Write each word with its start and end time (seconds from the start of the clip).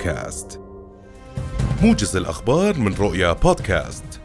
بودكاست. 0.00 0.60
موجز 1.82 2.16
الأخبار 2.16 2.78
من 2.78 2.94
رؤيا 2.94 3.32
بودكاست. 3.32 4.19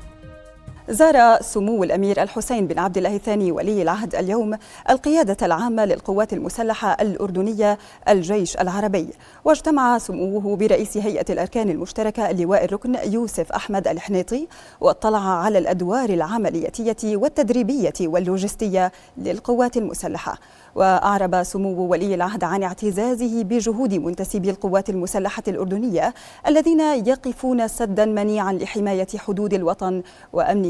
زار 0.89 1.41
سمو 1.41 1.83
الأمير 1.83 2.23
الحسين 2.23 2.67
بن 2.67 2.79
عبد 2.79 2.97
الله 2.97 3.15
الثاني 3.15 3.51
ولي 3.51 3.81
العهد 3.81 4.15
اليوم 4.15 4.57
القيادة 4.89 5.45
العامة 5.45 5.85
للقوات 5.85 6.33
المسلحة 6.33 6.97
الأردنية 7.01 7.77
الجيش 8.09 8.57
العربي. 8.57 9.09
واجتمع 9.45 9.97
سموه 9.97 10.55
برئيس 10.55 10.97
هيئة 10.97 11.25
الأركان 11.29 11.69
المشتركة 11.69 12.29
اللواء 12.29 12.65
الركن 12.65 12.95
يوسف 13.05 13.51
أحمد 13.51 13.87
الحنيطي 13.87 14.47
واطلع 14.81 15.19
على 15.19 15.57
الأدوار 15.57 16.09
العملياتية 16.09 17.17
والتدريبية 17.17 17.93
واللوجستية 18.01 18.91
للقوات 19.17 19.77
المسلحة. 19.77 20.37
وأعرب 20.75 21.43
سمو 21.43 21.87
ولي 21.87 22.15
العهد 22.15 22.43
عن 22.43 22.63
اعتزازه 22.63 23.43
بجهود 23.43 23.93
منتسبي 23.93 24.49
القوات 24.49 24.89
المسلحة 24.89 25.43
الأردنية 25.47 26.13
الذين 26.47 26.79
يقفون 26.79 27.67
سدا 27.67 28.05
منيعا 28.05 28.53
لحماية 28.53 29.07
حدود 29.17 29.53
الوطن 29.53 30.03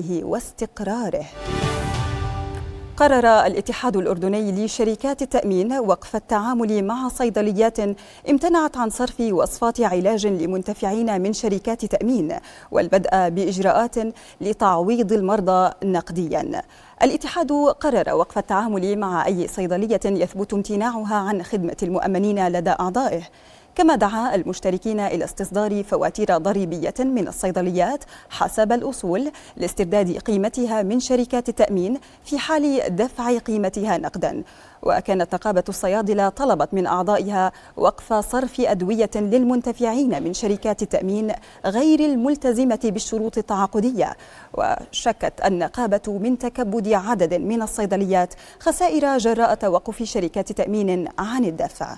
وأمنه 0.06 0.26
واستقراره. 0.26 1.26
قرر 2.98 3.26
الاتحاد 3.46 3.98
الأردني 3.98 4.66
لشركات 4.66 5.22
التأمين 5.22 5.74
وقف 5.74 6.16
التعامل 6.16 6.84
مع 6.84 7.08
صيدليات 7.10 7.78
امتنعت 8.30 8.78
عن 8.78 8.90
صرف 8.90 9.20
وصفات 9.20 9.82
علاج 9.82 10.28
لمنتفعين 10.28 11.22
من 11.22 11.34
شركات 11.34 11.86
تأمين 11.86 12.36
والبدء 12.72 13.10
بإجراءات 13.30 13.96
لتعويض 14.42 15.14
المرضى 15.14 15.72
نقدياً. 15.84 16.62
الاتحاد 17.04 17.52
قرر 17.80 18.14
وقف 18.14 18.38
التعامل 18.38 19.00
مع 19.00 19.26
أي 19.26 19.48
صيدلية 19.48 20.00
يثبت 20.06 20.54
امتناعها 20.54 21.16
عن 21.16 21.44
خدمة 21.44 21.78
المؤمنين 21.84 22.48
لدى 22.48 22.70
أعضائه. 22.70 23.22
كما 23.76 23.96
دعا 23.96 24.36
المشتركين 24.36 25.00
إلى 25.00 25.24
استصدار 25.24 25.84
فواتير 25.84 26.38
ضريبية 26.38 26.94
من 27.00 27.28
الصيدليات 27.28 28.04
حسب 28.30 28.72
الأصول 28.72 29.32
لاسترداد 29.58 30.18
قيمتها 30.18 30.84
من 30.84 31.00
شركات 31.00 31.50
التأمين 31.50 32.00
في 32.26 32.40
حال 32.40 32.96
دفع 32.96 33.38
قيمتها 33.38 33.98
نقدا. 33.98 34.44
وكانت 34.84 35.36
نقابة 35.36 35.64
الصيادلة 35.70 36.30
طلبت 36.30 36.74
من 36.74 36.88
أعضائها 36.88 37.52
وقف 37.78 38.14
صرف 38.14 38.62
أدوية 38.62 39.10
للمنتفعين 39.16 40.24
من 40.24 40.34
شركات 40.34 40.82
التأمين 40.82 41.32
غير 41.66 42.00
الملتزمة 42.00 42.80
بالشروط 42.84 43.38
التعاقدية. 43.38 44.18
وشكت 44.54 45.34
النقابة 45.46 46.20
من 46.20 46.38
تكبد 46.38 46.94
عدد 46.94 47.34
من 47.34 47.62
الصيدليات 47.62 48.34
خسائر 48.60 49.18
جراء 49.18 49.54
توقف 49.56 50.04
شركات 50.04 50.52
تأمين 50.52 51.08
عن 51.20 51.46
الدفع. 51.46 51.96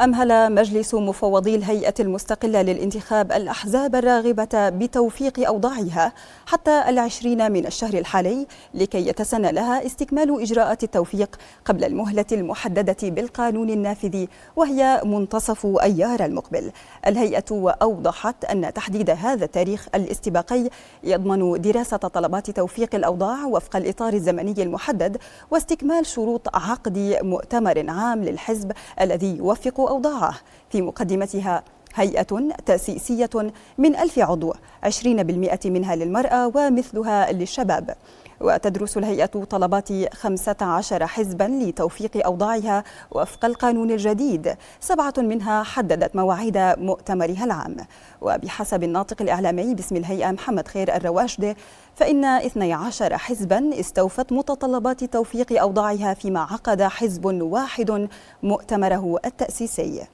أمهل 0.00 0.54
مجلس 0.54 0.94
مفوضي 0.94 1.54
الهيئة 1.54 1.94
المستقلة 2.00 2.62
للانتخاب 2.62 3.32
الأحزاب 3.32 3.94
الراغبة 3.94 4.68
بتوفيق 4.68 5.46
أوضاعها 5.46 6.12
حتى 6.46 6.84
العشرين 6.88 7.52
من 7.52 7.66
الشهر 7.66 7.94
الحالي 7.94 8.46
لكي 8.74 9.08
يتسنى 9.08 9.52
لها 9.52 9.86
استكمال 9.86 10.42
إجراءات 10.42 10.82
التوفيق 10.82 11.36
قبل 11.64 11.84
المهلة 11.84 12.24
المحددة 12.32 12.96
بالقانون 13.02 13.70
النافذ 13.70 14.26
وهي 14.56 15.00
منتصف 15.04 15.66
أيار 15.66 16.24
المقبل. 16.24 16.72
الهيئة 17.06 17.74
أوضحت 17.82 18.44
أن 18.44 18.72
تحديد 18.72 19.10
هذا 19.10 19.44
التاريخ 19.44 19.88
الاستباقي 19.94 20.68
يضمن 21.04 21.60
دراسة 21.60 21.96
طلبات 21.96 22.50
توفيق 22.50 22.94
الأوضاع 22.94 23.44
وفق 23.44 23.76
الإطار 23.76 24.12
الزمني 24.12 24.62
المحدد 24.62 25.16
واستكمال 25.50 26.06
شروط 26.06 26.56
عقد 26.56 27.18
مؤتمر 27.22 27.84
عام 27.90 28.24
للحزب 28.24 28.72
الذي 29.00 29.36
يوفق 29.36 29.89
أوضاعه. 29.90 30.34
في 30.70 30.82
مقدمتها 30.82 31.62
هيئة 31.94 32.48
تأسيسية 32.66 33.30
من 33.78 33.96
ألف 33.96 34.18
عضو 34.18 34.54
عشرين 34.82 35.22
بالمئة 35.22 35.70
منها 35.70 35.96
للمرأة 35.96 36.52
ومثلها 36.54 37.32
للشباب. 37.32 37.94
وتدرس 38.40 38.96
الهيئة 38.98 39.26
طلبات 39.26 39.88
15 40.14 41.06
حزبا 41.06 41.44
لتوفيق 41.44 42.24
أوضاعها 42.24 42.84
وفق 43.10 43.44
القانون 43.44 43.90
الجديد. 43.90 44.54
سبعة 44.80 45.14
منها 45.18 45.62
حددت 45.62 46.16
مواعيد 46.16 46.58
مؤتمرها 46.58 47.44
العام. 47.44 47.76
وبحسب 48.20 48.82
الناطق 48.82 49.22
الإعلامي 49.22 49.74
باسم 49.74 49.96
الهيئة 49.96 50.30
محمد 50.30 50.68
خير 50.68 50.96
الرواشد 50.96 51.56
فإن 51.94 52.24
12 52.24 53.18
حزبا 53.18 53.80
استوفت 53.80 54.32
متطلبات 54.32 55.04
توفيق 55.04 55.60
أوضاعها 55.60 56.14
فيما 56.14 56.40
عقد 56.40 56.82
حزب 56.82 57.24
واحد 57.24 58.08
مؤتمره 58.42 59.18
التأسيسي. 59.24 60.06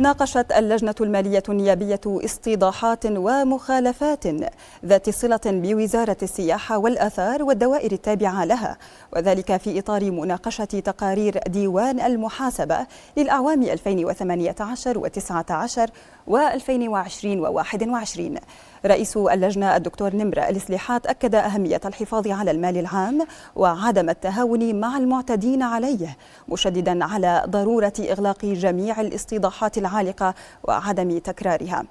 ناقشت 0.00 0.52
اللجنة 0.52 0.94
المالية 1.00 1.42
النيابية 1.48 2.00
استيضاحات 2.06 3.06
ومخالفات 3.06 4.24
ذات 4.84 5.10
صلة 5.10 5.40
بوزارة 5.46 6.16
السياحة 6.22 6.78
والآثار 6.78 7.42
والدوائر 7.42 7.92
التابعة 7.92 8.44
لها 8.44 8.76
وذلك 9.12 9.56
في 9.56 9.78
إطار 9.78 10.10
مناقشة 10.10 10.64
تقارير 10.64 11.38
ديوان 11.38 12.00
المحاسبة 12.00 12.86
للأعوام 13.16 13.62
2018 13.62 15.08
و19 15.08 15.90
و2020 16.30 17.24
و21 17.24 18.40
رئيس 18.86 19.16
اللجنة 19.16 19.76
الدكتور 19.76 20.16
نمر 20.16 20.38
الإصلاحات 20.48 21.06
أكد 21.06 21.34
أهمية 21.34 21.80
الحفاظ 21.84 22.28
على 22.28 22.50
المال 22.50 22.76
العام 22.76 23.26
وعدم 23.56 24.10
التهاون 24.10 24.80
مع 24.80 24.96
المعتدين 24.96 25.62
عليه 25.62 26.16
مشددا 26.48 27.04
على 27.04 27.44
ضرورة 27.48 27.92
إغلاق 28.00 28.44
جميع 28.44 29.00
الاستيضاحات 29.00 29.78
العالقة 29.88 30.34
وعدم 30.64 31.18
تكرارها. 31.18 31.84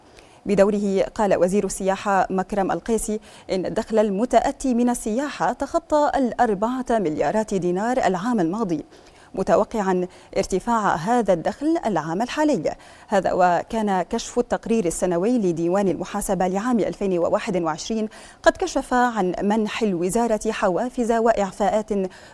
بدوره 0.46 1.02
قال 1.16 1.35
وزير 1.35 1.66
السياحة 1.66 2.28
مكرم 2.30 2.72
القيسي 2.72 3.19
إن 3.52 3.66
الدخل 3.66 4.00
المتأتي 4.00 4.74
من 4.74 4.90
السياحة 4.90 5.53
تخطى 5.53 6.12
الأربعة 6.16 6.86
مليارات 6.90 7.53
دينار 7.53 7.97
العام 7.97 8.40
الماضي. 8.40 8.86
متوقعا 9.38 10.08
ارتفاع 10.38 10.96
هذا 10.96 11.34
الدخل 11.34 11.78
العام 11.86 12.22
الحالي. 12.22 12.75
هذا 13.08 13.34
وكان 13.34 14.02
كشف 14.02 14.40
التقرير 14.40 14.86
السنوي 14.86 15.38
لديوان 15.38 15.88
المحاسبة 15.88 16.48
لعام 16.48 16.80
2021 16.80 18.09
قد 18.44 18.58
كشف 18.58 18.94
عن 18.94 19.34
منح 19.42 19.81
الوزارة 19.81 20.52
حوافز 20.52 21.12
وإعفاءات 21.12 21.90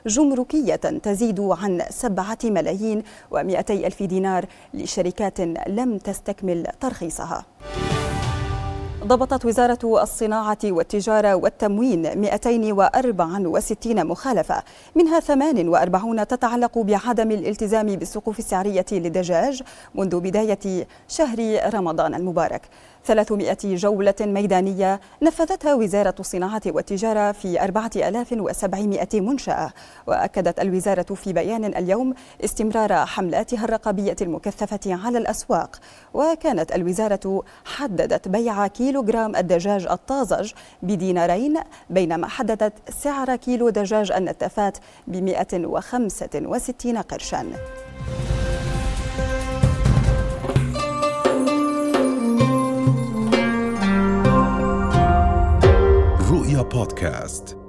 جمركية 0.07 0.75
تزيد 0.75 1.39
عن 1.39 1.81
سبعة 1.89 2.37
ملايين 2.43 3.03
ومئتي 3.31 3.87
ألف 3.87 4.03
دينار 4.03 4.45
لشركات 4.73 5.39
لم 5.67 5.97
تستكمل 5.97 6.67
ترخيصها. 6.79 7.45
ضبطت 9.03 9.45
وزارة 9.45 10.03
الصناعة 10.03 10.57
والتجارة 10.63 11.35
والتموين 11.35 12.17
264 12.19 14.05
مخالفة 14.05 14.63
منها 14.95 15.19
48 15.19 16.27
تتعلق 16.27 16.77
بعدم 16.77 17.31
الالتزام 17.31 17.85
بالسقوف 17.85 18.39
السعرية 18.39 18.85
للدجاج 18.91 19.63
منذ 19.95 20.19
بداية 20.19 20.87
شهر 21.07 21.59
رمضان 21.73 22.15
المبارك. 22.15 22.61
300 23.05 23.57
جولة 23.63 24.13
ميدانية 24.21 24.99
نفذتها 25.21 25.73
وزارة 25.73 26.15
الصناعة 26.19 26.61
والتجارة 26.65 27.31
في 27.31 27.63
4700 27.63 29.07
منشأة. 29.13 29.71
وأكدت 30.07 30.59
الوزارة 30.59 31.13
في 31.13 31.33
بيان 31.33 31.65
اليوم 31.65 32.13
استمرار 32.43 33.05
حملاتها 33.05 33.65
الرقابية 33.65 34.15
المكثفة 34.21 34.79
على 34.85 35.17
الأسواق. 35.17 35.79
وكانت 36.13 36.75
الوزارة 36.75 37.43
حددت 37.65 38.27
بيع 38.27 38.67
كيلوغرام 38.93 39.35
الدجاج 39.35 39.87
الطازج 39.87 40.51
بدينارين 40.83 41.59
بينما 41.89 42.27
حددت 42.27 42.73
سعر 42.89 43.35
كيلو 43.35 43.69
دجاج 43.69 44.11
النتافات 44.11 44.77
ب 45.07 45.15
165 45.15 46.97
قرشاً. 46.97 47.45
بودكاست. 56.73 57.62